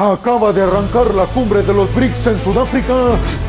[0.00, 2.94] Acaba de arrancar la cumbre de los BRICS en Sudáfrica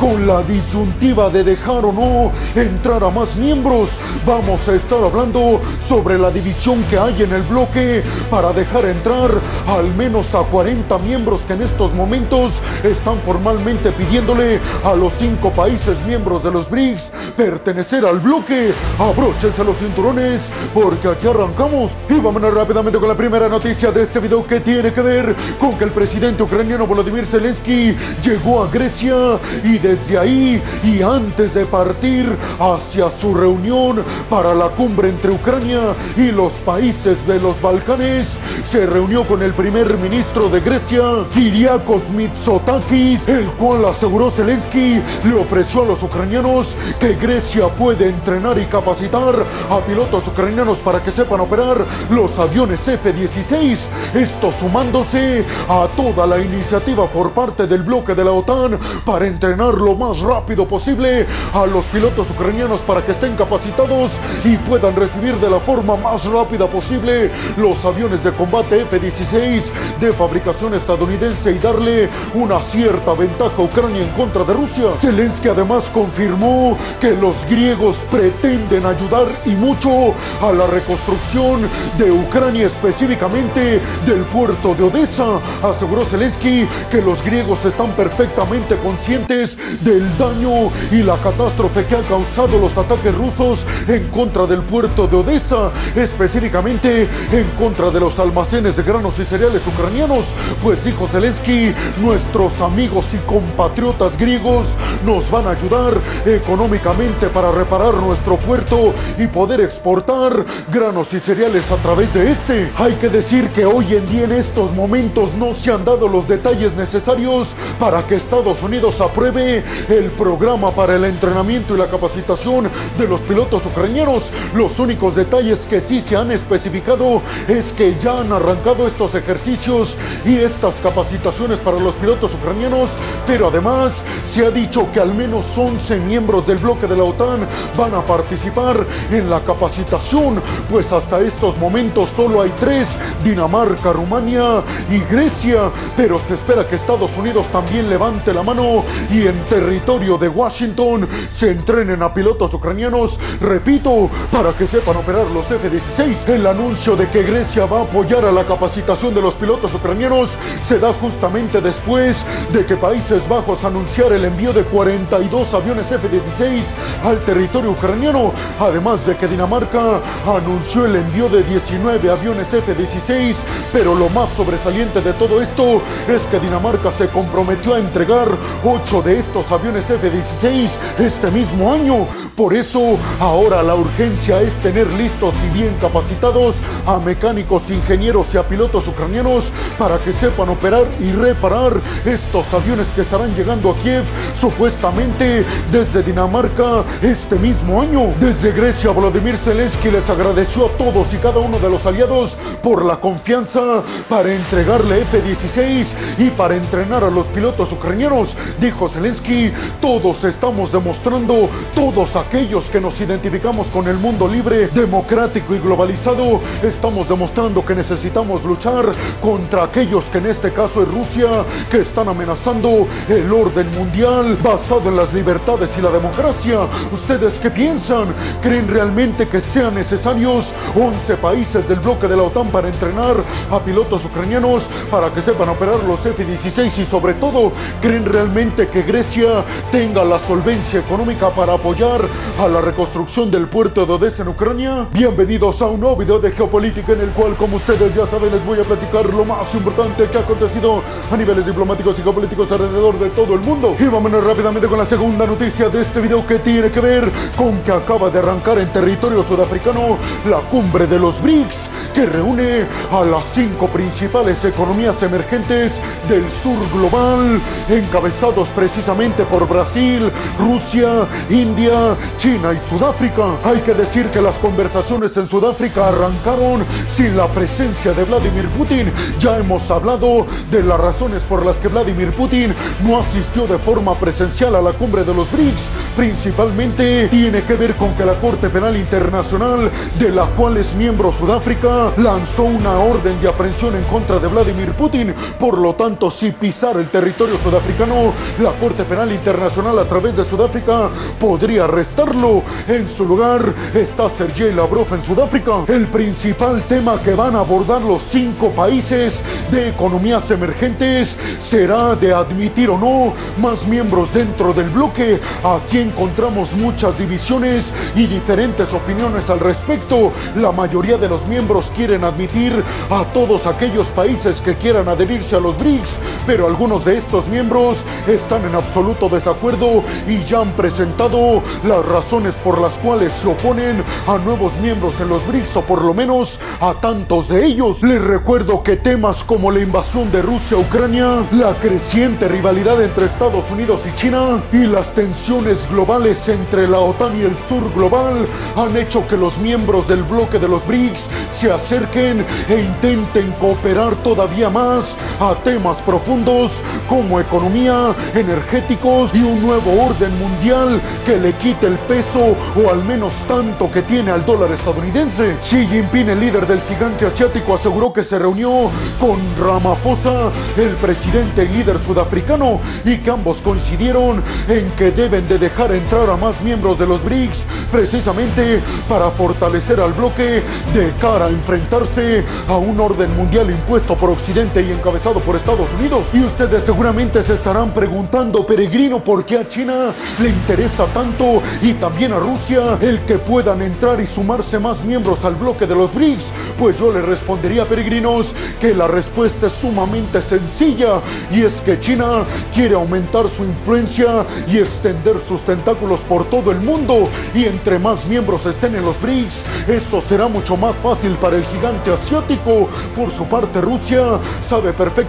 [0.00, 3.90] con la disyuntiva de dejar o no entrar a más miembros.
[4.26, 9.30] Vamos a estar hablando sobre la división que hay en el bloque para dejar entrar
[9.64, 15.52] al menos a 40 miembros que en estos momentos están formalmente pidiéndole a los cinco
[15.52, 18.72] países miembros de los BRICS pertenecer al bloque.
[18.98, 20.40] Abróchense los cinturones
[20.74, 21.92] porque aquí arrancamos.
[22.08, 25.78] Y vámonos rápidamente con la primera noticia de este video que tiene que ver con
[25.78, 31.66] que el presidente ucraniano Volodymyr Zelensky llegó a Grecia y desde ahí y antes de
[31.66, 38.28] partir hacia su reunión para la cumbre entre Ucrania y los países de los Balcanes,
[38.70, 41.02] se reunió con el primer ministro de Grecia,
[41.34, 48.58] Kyriakos Mitsotakis, el cual aseguró Zelensky le ofreció a los ucranianos que Grecia puede entrenar
[48.58, 53.78] y capacitar a pilotos ucranianos para que sepan operar los aviones F-16,
[54.14, 59.74] esto sumándose a toda la iniciativa por parte del bloque de la OTAN para entrenar
[59.74, 64.10] lo más rápido posible a los pilotos ucranianos para que estén capacitados
[64.44, 69.64] y puedan recibir de la forma más rápida posible los aviones de combate F-16
[70.00, 74.92] de fabricación estadounidense y darle una cierta ventaja a Ucrania en contra de Rusia.
[74.98, 81.68] Zelensky además confirmó que los griegos pretenden ayudar y mucho a la reconstrucción
[81.98, 85.40] de Ucrania específicamente del puerto de Odessa.
[85.62, 92.02] Aseguró Zelensky Que los griegos están perfectamente conscientes del daño y la catástrofe que han
[92.02, 98.18] causado los ataques rusos en contra del puerto de Odessa, específicamente en contra de los
[98.18, 100.26] almacenes de granos y cereales ucranianos,
[100.62, 104.66] pues dijo Zelensky, nuestros amigos y compatriotas griegos
[105.06, 105.94] nos van a ayudar
[106.26, 112.70] económicamente para reparar nuestro puerto y poder exportar granos y cereales a través de este.
[112.76, 116.26] Hay que decir que hoy en día en estos momentos no se han dado los
[116.28, 122.68] detalles necesarios para que Estados Unidos apruebe el programa para el entrenamiento y la capacitación
[122.98, 124.30] de los pilotos ucranianos.
[124.54, 129.96] Los únicos detalles que sí se han especificado es que ya han arrancado estos ejercicios
[130.24, 132.90] y estas capacitaciones para los pilotos ucranianos,
[133.26, 133.92] pero además
[134.30, 137.46] se ha dicho que al menos 11 miembros del bloque de la OTAN
[137.76, 140.40] van a participar en la capacitación,
[140.70, 142.88] pues hasta estos momentos solo hay tres,
[143.24, 149.26] Dinamarca, Rumania y Grecia, pero se espera que Estados Unidos también levante la mano y
[149.26, 151.06] en territorio de Washington
[151.36, 156.26] se entrenen a pilotos ucranianos, repito, para que sepan operar los F-16.
[156.26, 160.30] El anuncio de que Grecia va a apoyar a la capacitación de los pilotos ucranianos
[160.66, 166.62] se da justamente después de que Países Bajos anunciara el envío de 42 aviones F-16
[167.04, 173.34] al territorio ucraniano, además de que Dinamarca anunció el envío de 19 aviones F-16,
[173.70, 178.28] pero lo más sobresaliente de todo esto es que Dinamarca se comprometió a entregar
[178.64, 182.06] 8 de estos aviones F-16 este mismo año.
[182.36, 188.38] Por eso ahora la urgencia es tener listos y bien capacitados a mecánicos, ingenieros y
[188.38, 189.44] a pilotos ucranianos
[189.78, 194.04] para que sepan operar y reparar estos aviones que estarán llegando a Kiev
[194.40, 198.14] supuestamente desde Dinamarca este mismo año.
[198.18, 202.84] Desde Grecia, Volodymyr Zelensky les agradeció a todos y cada uno de los aliados por
[202.84, 205.69] la confianza para entregarle F-16
[206.18, 208.36] y para entrenar a los pilotos ucranianos.
[208.60, 215.54] Dijo Zelensky, todos estamos demostrando, todos aquellos que nos identificamos con el mundo libre, democrático
[215.54, 218.86] y globalizado, estamos demostrando que necesitamos luchar
[219.20, 224.88] contra aquellos que en este caso es Rusia, que están amenazando el orden mundial basado
[224.88, 226.66] en las libertades y la democracia.
[226.92, 228.12] ¿Ustedes qué piensan?
[228.42, 233.16] ¿Creen realmente que sean necesarios 11 países del bloque de la OTAN para entrenar
[233.50, 239.44] a pilotos ucranianos para que sepan los F-16 y sobre todo, ¿creen realmente que Grecia
[239.70, 242.00] tenga la solvencia económica para apoyar
[242.38, 244.86] a la reconstrucción del puerto de Odessa en Ucrania?
[244.90, 248.44] Bienvenidos a un nuevo video de geopolítica en el cual, como ustedes ya saben, les
[248.46, 250.82] voy a platicar lo más importante que ha acontecido
[251.12, 253.76] a niveles diplomáticos y geopolíticos alrededor de todo el mundo.
[253.78, 257.58] Y vámonos rápidamente con la segunda noticia de este video que tiene que ver con
[257.58, 261.58] que acaba de arrancar en territorio sudafricano la cumbre de los BRICS
[261.94, 270.08] que reúne a las cinco principales economías emergentes del sur global, encabezados precisamente por Brasil,
[270.38, 273.34] Rusia, India, China y Sudáfrica.
[273.42, 276.64] Hay que decir que las conversaciones en Sudáfrica arrancaron
[276.94, 278.92] sin la presencia de Vladimir Putin.
[279.18, 282.54] Ya hemos hablado de las razones por las que Vladimir Putin
[282.84, 285.62] no asistió de forma presencial a la cumbre de los BRICS.
[285.96, 289.68] Principalmente tiene que ver con que la Corte Penal Internacional,
[289.98, 294.74] de la cual es miembro Sudáfrica, lanzó una orden de aprehensión en contra de Vladimir
[294.74, 300.14] Putin Por lo tanto, si pisar el territorio sudafricano, la Corte Penal Internacional a través
[300.14, 302.42] de Sudáfrica podría arrestarlo.
[302.68, 305.64] En su lugar está Sergei Lavrov en Sudáfrica.
[305.66, 309.14] El principal tema que van a abordar los cinco países
[309.50, 315.18] de economías emergentes será de admitir o no más miembros dentro del bloque.
[315.42, 320.12] Aquí encontramos muchas divisiones y diferentes opiniones al respecto.
[320.36, 325.40] La mayoría de los miembros quieren admitir a todos aquellos países que quieran adherirse a
[325.40, 325.90] los BRICS,
[326.26, 327.78] pero algunos de estos miembros
[328.08, 333.82] están en absoluto desacuerdo y ya han presentado las razones por las cuales se oponen
[334.06, 337.82] a nuevos miembros en los BRICS o por lo menos a tantos de ellos.
[337.82, 343.06] Les recuerdo que temas como la invasión de Rusia a Ucrania, la creciente rivalidad entre
[343.06, 348.26] Estados Unidos y China y las tensiones globales entre la OTAN y el sur global
[348.56, 351.00] han hecho que los miembros del bloque de los BRICS
[351.38, 356.50] se acerquen e intenten cooperar todavía más a temas profundos
[356.88, 362.82] como economía, energéticos y un nuevo orden mundial que le quite el peso o al
[362.84, 365.36] menos tanto que tiene al dólar estadounidense.
[365.42, 371.44] Xi Jinping, el líder del gigante asiático, aseguró que se reunió con Ramaphosa, el presidente
[371.44, 376.40] y líder sudafricano, y que ambos coincidieron en que deben de dejar entrar a más
[376.40, 380.42] miembros de los BRICS precisamente para fortalecer al bloque
[380.72, 385.68] de cara a enfrentarse a un orden mundial impuesto por Occidente y encabezado por Estados
[385.76, 386.06] Unidos.
[386.12, 389.90] Y ustedes seguramente se estarán preguntando, peregrino, ¿por qué a China
[390.22, 395.24] le interesa tanto y también a Rusia el que puedan entrar y sumarse más miembros
[395.24, 396.24] al bloque de los BRICS?
[396.58, 401.00] Pues yo les respondería, peregrinos, que la respuesta es sumamente sencilla
[401.32, 402.22] y es que China
[402.54, 408.06] quiere aumentar su influencia y extender sus tentáculos por todo el mundo y entre más
[408.06, 409.34] miembros estén en los BRICS,
[409.66, 412.68] esto será mucho más fácil para el gigante asiático.
[412.94, 414.02] Por su parte, Rusia
[414.48, 414.99] sabe perfectamente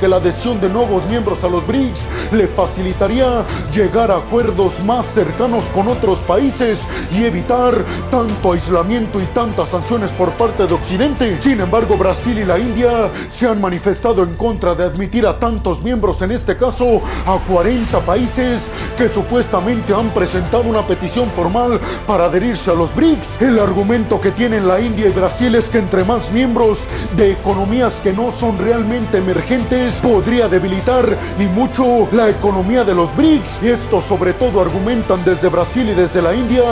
[0.00, 2.00] que la adhesión de nuevos miembros a los BRICS
[2.32, 3.44] le facilitaría
[3.74, 6.80] llegar a acuerdos más cercanos con otros países
[7.12, 11.36] y evitar tanto aislamiento y tantas sanciones por parte de Occidente.
[11.42, 15.82] Sin embargo, Brasil y la India se han manifestado en contra de admitir a tantos
[15.82, 18.60] miembros, en este caso a 40 países
[18.96, 23.42] que supuestamente han presentado una petición formal para adherirse a los BRICS.
[23.42, 26.78] El argumento que tienen la India y Brasil es que entre más miembros
[27.14, 29.33] de economías que no son realmente emergentes
[30.02, 31.04] podría debilitar
[31.38, 33.62] y mucho la economía de los BRICS.
[33.62, 36.62] Y esto sobre todo argumentan desde Brasil y desde la India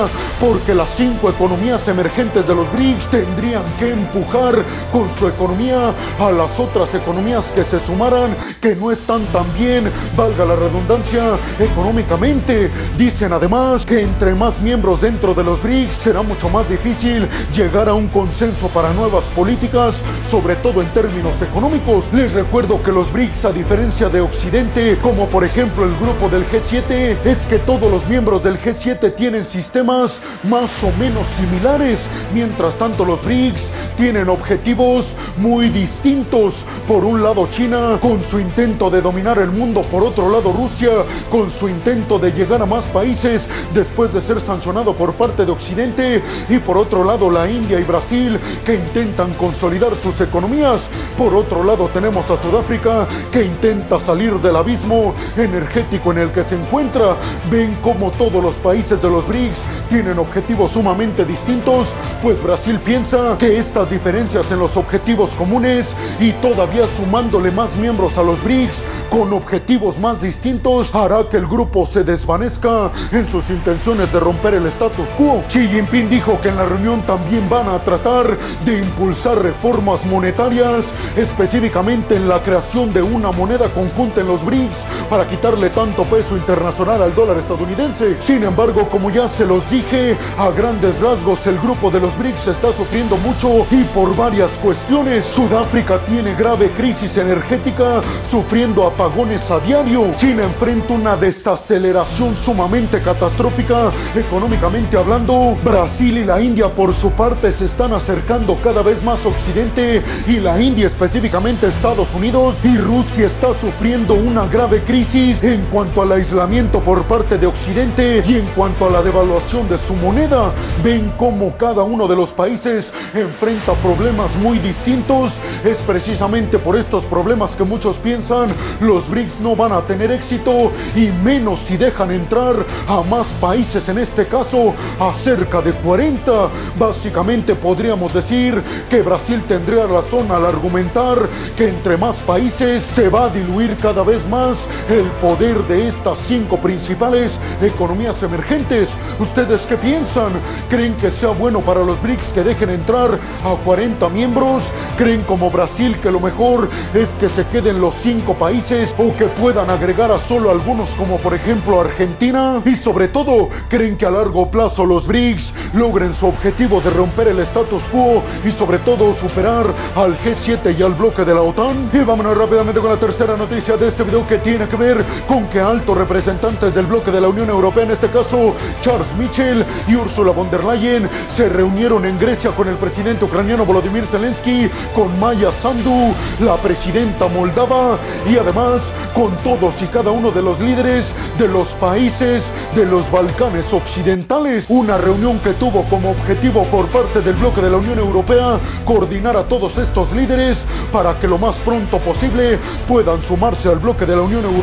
[0.41, 4.55] porque las cinco economías emergentes de los BRICS tendrían que empujar
[4.93, 9.91] con su economía a las otras economías que se sumaran que no están tan bien,
[10.17, 12.70] valga la redundancia, económicamente.
[12.97, 17.88] Dicen además que entre más miembros dentro de los BRICS será mucho más difícil llegar
[17.88, 19.97] a un consenso para nuevas políticas,
[20.31, 22.05] sobre todo en términos económicos.
[22.12, 26.46] Les recuerdo que los BRICS, a diferencia de Occidente, como por ejemplo el grupo del
[26.46, 30.20] G7, es que todos los miembros del G7 tienen sistemas
[30.50, 31.99] más o menos similares,
[32.34, 33.62] mientras tanto los BRICS
[33.96, 35.06] tienen objetivos
[35.38, 36.54] muy distintos.
[36.87, 40.90] Por un lado China con su intento de dominar el mundo, por otro lado Rusia
[41.31, 45.52] con su intento de llegar a más países después de ser sancionado por parte de
[45.52, 50.82] Occidente y por otro lado la India y Brasil que intentan consolidar sus economías.
[51.16, 56.54] Por otro lado tenemos Sudáfrica que intenta salir del abismo energético en el que se
[56.54, 57.16] encuentra.
[57.50, 61.88] Ven como todos los países de los BRICS tienen objetivos sumamente distintos,
[62.23, 65.87] pues Brasil piensa que estas diferencias en los objetivos comunes
[66.18, 71.47] y todavía sumándole más miembros a los BRICS con objetivos más distintos hará que el
[71.47, 75.45] grupo se desvanezca en sus intenciones de romper el status quo.
[75.49, 80.87] Xi Jinping dijo que en la reunión también van a tratar de impulsar reformas monetarias,
[81.14, 84.78] específicamente en la creación de una moneda conjunta en los BRICS
[85.12, 88.16] para quitarle tanto peso internacional al dólar estadounidense.
[88.23, 92.49] Sin embargo, como ya se los dije, a grandes rasgos el grupo de los BRICS
[92.49, 95.26] está sufriendo mucho y por varias cuestiones.
[95.26, 98.00] Sudáfrica tiene grave crisis energética,
[98.31, 100.07] sufriendo apagones a diario.
[100.16, 105.59] China enfrenta una desaceleración sumamente catastrófica económicamente hablando.
[105.62, 110.02] Brasil y la India por su parte se están acercando cada vez más a Occidente
[110.26, 116.00] y la India específicamente Estados Unidos y Rusia está sufriendo una grave crisis en cuanto
[116.02, 120.52] al aislamiento por parte de Occidente y en cuanto a la devaluación de su moneda.
[120.82, 125.32] Ven cómo cada uno de los países enfrenta problemas muy distintos.
[125.64, 128.49] Es precisamente por estos problemas que muchos piensan
[128.80, 133.88] los BRICS no van a tener éxito y menos si dejan entrar a más países,
[133.88, 136.49] en este caso a cerca de 40.
[136.78, 141.18] Básicamente podríamos decir que Brasil tendría razón al argumentar
[141.56, 144.59] que entre más países se va a diluir cada vez más
[144.92, 148.90] el poder de estas cinco principales economías emergentes.
[149.18, 150.32] ¿Ustedes qué piensan?
[150.68, 154.62] ¿Creen que sea bueno para los BRICS que dejen entrar a 40 miembros?
[154.99, 159.25] ¿Creen como Brasil que lo mejor es que se queden los cinco países o que
[159.25, 162.61] puedan agregar a solo algunos como por ejemplo Argentina?
[162.66, 167.28] Y sobre todo, ¿creen que a largo plazo los BRICS logren su objetivo de romper
[167.28, 171.90] el status quo y sobre todo superar al G7 y al bloque de la OTAN?
[171.94, 175.61] Y vámonos rápidamente con la tercera noticia de este video que tiene ver con que
[175.61, 180.33] altos representantes del bloque de la Unión Europea, en este caso Charles Michel y Ursula
[180.33, 185.50] von der Leyen, se reunieron en Grecia con el presidente ucraniano Volodymyr Zelensky, con Maya
[185.61, 187.99] Sandu, la presidenta moldava
[188.31, 188.83] y además
[189.14, 194.67] con todos y cada uno de los líderes de los países de los Balcanes Occidentales.
[194.69, 199.37] Una reunión que tuvo como objetivo por parte del bloque de la Unión Europea coordinar
[199.37, 204.17] a todos estos líderes para que lo más pronto posible puedan sumarse al bloque de
[204.17, 204.62] la Unión Europea.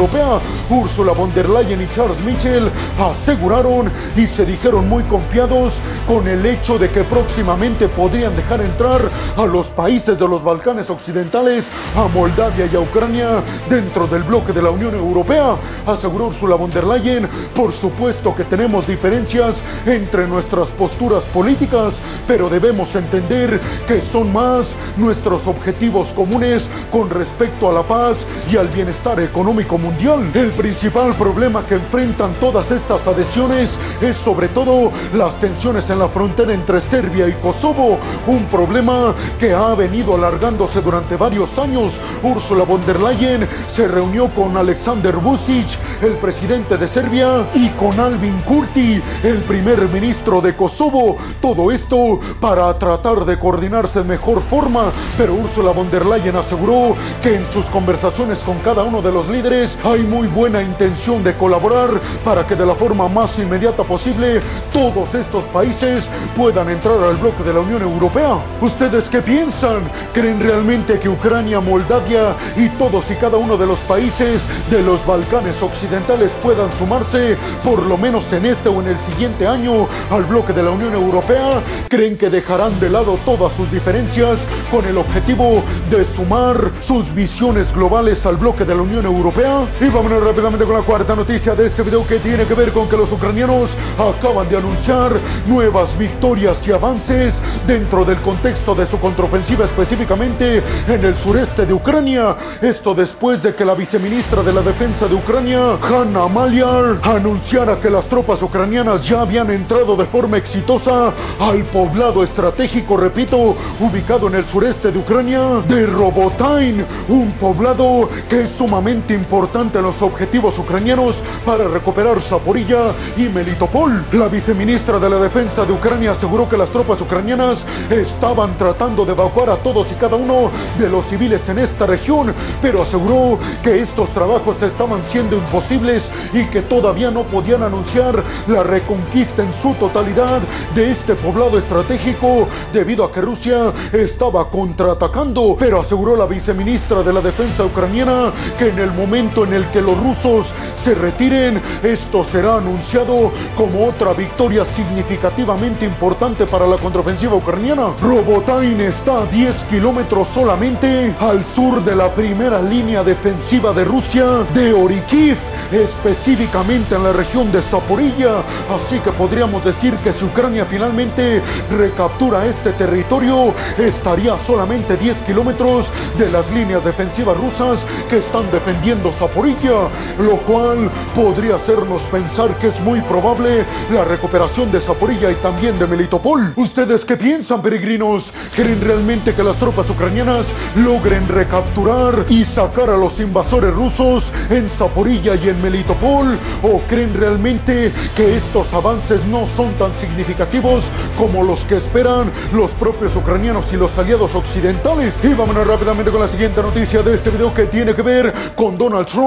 [0.69, 5.73] Ursula von der Leyen y Charles Michel aseguraron y se dijeron muy confiados
[6.07, 9.01] con el hecho de que próximamente podrían dejar entrar
[9.35, 14.53] a los países de los Balcanes Occidentales, a Moldavia y a Ucrania dentro del bloque
[14.53, 17.27] de la Unión Europea, aseguró Ursula von der Leyen.
[17.53, 24.67] Por supuesto que tenemos diferencias entre nuestras posturas políticas, pero debemos entender que son más
[24.95, 29.88] nuestros objetivos comunes con respecto a la paz y al bienestar económico mundial.
[29.89, 36.07] El principal problema que enfrentan todas estas adhesiones es sobre todo las tensiones en la
[36.07, 41.93] frontera entre Serbia y Kosovo, un problema que ha venido alargándose durante varios años.
[42.21, 45.67] Ursula von der Leyen se reunió con Alexander Vucic,
[46.03, 51.17] el presidente de Serbia, y con Alvin Kurti, el primer ministro de Kosovo.
[51.41, 56.95] Todo esto para tratar de coordinarse de mejor forma, pero Ursula von der Leyen aseguró
[57.23, 61.33] que en sus conversaciones con cada uno de los líderes hay muy buena intención de
[61.35, 61.89] colaborar
[62.23, 64.41] para que de la forma más inmediata posible
[64.73, 68.37] todos estos países puedan entrar al bloque de la Unión Europea.
[68.61, 69.81] ¿Ustedes qué piensan?
[70.13, 75.05] ¿Creen realmente que Ucrania, Moldavia y todos y cada uno de los países de los
[75.05, 80.23] Balcanes occidentales puedan sumarse por lo menos en este o en el siguiente año al
[80.23, 81.61] bloque de la Unión Europea?
[81.89, 84.39] ¿Creen que dejarán de lado todas sus diferencias
[84.71, 89.68] con el objetivo de sumar sus visiones globales al bloque de la Unión Europea?
[89.81, 92.89] Y vámonos rápidamente con la cuarta noticia de este video que tiene que ver con
[92.89, 95.13] que los ucranianos acaban de anunciar
[95.47, 97.35] nuevas victorias y avances
[97.65, 102.35] dentro del contexto de su contraofensiva específicamente en el sureste de Ucrania.
[102.61, 107.89] Esto después de que la viceministra de la Defensa de Ucrania, Hanna Maliar, anunciara que
[107.89, 114.35] las tropas ucranianas ya habían entrado de forma exitosa al poblado estratégico, repito, ubicado en
[114.35, 120.57] el sureste de Ucrania, de Robotain, un poblado que es sumamente importante en los objetivos
[120.57, 124.05] ucranianos para recuperar Zaporilla y Melitopol.
[124.13, 129.11] La viceministra de la Defensa de Ucrania aseguró que las tropas ucranianas estaban tratando de
[129.11, 133.81] evacuar a todos y cada uno de los civiles en esta región, pero aseguró que
[133.81, 139.73] estos trabajos estaban siendo imposibles y que todavía no podían anunciar la reconquista en su
[139.73, 140.39] totalidad
[140.73, 147.11] de este poblado estratégico debido a que Rusia estaba contraatacando, pero aseguró la viceministra de
[147.11, 150.47] la Defensa ucraniana que en el momento en el que los rusos
[150.83, 157.93] se retiren, esto será anunciado como otra victoria significativamente importante para la contraofensiva ucraniana.
[158.01, 164.25] Robotain está a 10 kilómetros solamente al sur de la primera línea defensiva de Rusia,
[164.53, 165.37] de Orikiv,
[165.71, 168.39] específicamente en la región de Zaporilla.
[168.73, 171.41] Así que podríamos decir que si Ucrania finalmente
[171.71, 175.87] recaptura este territorio, estaría solamente 10 kilómetros
[176.17, 177.79] de las líneas defensivas rusas
[178.09, 184.69] que están defendiendo Zaporilla, lo cual podría hacernos pensar que es muy probable la recuperación
[184.69, 186.53] de Zaporilla y también de Melitopol.
[186.57, 188.33] ¿Ustedes qué piensan, peregrinos?
[188.53, 194.67] ¿Creen realmente que las tropas ucranianas logren recapturar y sacar a los invasores rusos en
[194.67, 196.37] Zaporilla y en Melitopol?
[196.61, 200.83] ¿O creen realmente que estos avances no son tan significativos
[201.17, 205.13] como los que esperan los propios ucranianos y los aliados occidentales?
[205.23, 208.77] Y vámonos rápidamente con la siguiente noticia de este video que tiene que ver con
[208.77, 209.18] Donald Trump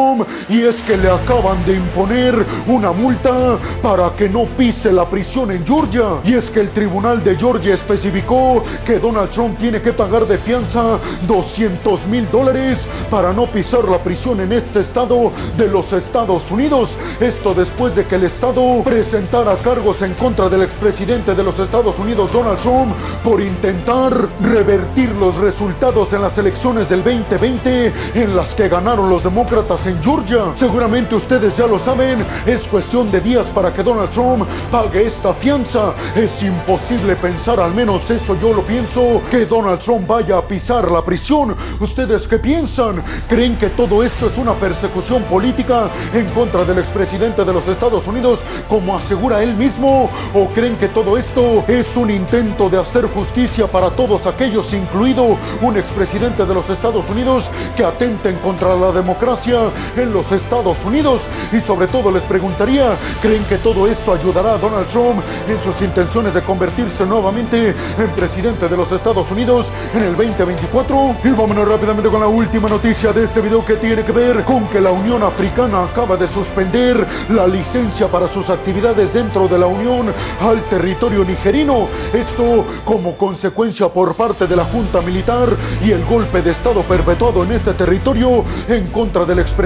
[0.49, 5.51] y es que le acaban de imponer una multa para que no pise la prisión
[5.51, 6.21] en Georgia.
[6.25, 10.39] Y es que el tribunal de Georgia especificó que Donald Trump tiene que pagar de
[10.39, 12.79] fianza 200 mil dólares
[13.11, 16.97] para no pisar la prisión en este estado de los Estados Unidos.
[17.21, 21.99] Esto después de que el estado presentara cargos en contra del expresidente de los Estados
[21.99, 28.55] Unidos, Donald Trump, por intentar revertir los resultados en las elecciones del 2020 en las
[28.55, 30.53] que ganaron los demócratas en Georgia.
[30.57, 35.35] Seguramente ustedes ya lo saben, es cuestión de días para que Donald Trump pague esta
[35.35, 35.95] fianza.
[36.15, 40.91] Es imposible pensar, al menos eso yo lo pienso, que Donald Trump vaya a pisar
[40.91, 41.57] la prisión.
[41.81, 43.03] ¿Ustedes qué piensan?
[43.29, 48.07] ¿Creen que todo esto es una persecución política en contra del expresidente de los Estados
[48.07, 50.09] Unidos, como asegura él mismo?
[50.35, 55.37] ¿O creen que todo esto es un intento de hacer justicia para todos aquellos, incluido
[55.61, 61.23] un expresidente de los Estados Unidos, que atenten contra la democracia en los Estados Unidos?
[61.52, 65.81] Y sobre todo les preguntaría, ¿creen que todo esto ayudará a Donald Trump en sus
[65.83, 71.17] intenciones de convertirse nuevamente en presidente de los Estados Unidos en el 2024?
[71.25, 74.67] Y vámonos rápidamente con la última noticia de este video que tiene que ver con
[74.69, 79.67] que la Unión Africana acaba de suspender la licencia para sus actividades dentro de la
[79.67, 81.88] Unión al territorio nigerino.
[82.12, 85.49] Esto como consecuencia por parte de la Junta Militar
[85.85, 89.62] y el golpe de Estado perpetuado en este territorio en contra del expresidente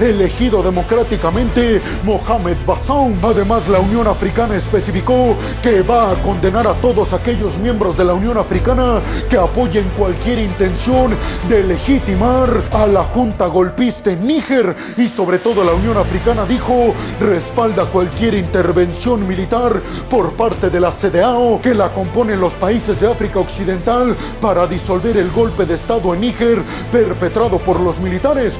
[0.00, 3.18] elegido democráticamente Mohamed Bazoum.
[3.22, 8.14] Además, la Unión Africana especificó que va a condenar a todos aquellos miembros de la
[8.14, 11.14] Unión Africana que apoyen cualquier intención
[11.48, 16.94] de legitimar a la junta golpista en Níger y sobre todo la Unión Africana dijo
[17.20, 23.10] respalda cualquier intervención militar por parte de la CDAO que la componen los países de
[23.10, 28.54] África Occidental para disolver el golpe de Estado en Níger perpetrado por los militares.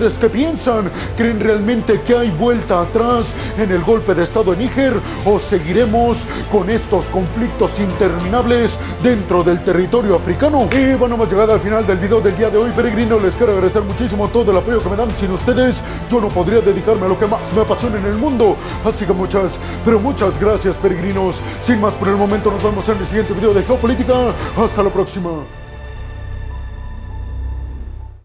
[0.00, 0.90] ¿Ustedes qué piensan?
[1.14, 3.26] ¿Creen realmente que hay vuelta atrás
[3.58, 4.94] en el golpe de Estado en Níger
[5.26, 6.16] o seguiremos
[6.50, 10.70] con estos conflictos interminables dentro del territorio africano?
[10.72, 13.20] Y bueno, hemos llegado al final del video del día de hoy, peregrino.
[13.20, 15.10] Les quiero agradecer muchísimo todo el apoyo que me dan.
[15.10, 15.76] Sin ustedes,
[16.10, 18.56] yo no podría dedicarme a lo que más me apasiona en el mundo.
[18.86, 21.42] Así que muchas, pero muchas gracias, peregrinos.
[21.60, 24.14] Sin más por el momento, nos vemos en el siguiente video de Geopolítica.
[24.56, 25.59] Hasta la próxima.